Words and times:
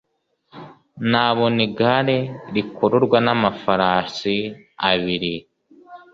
Nabona 1.09 1.59
igare 1.67 2.17
rikururwa 2.53 3.17
n’amafarasi 3.25 4.37
abiri, 4.89 5.33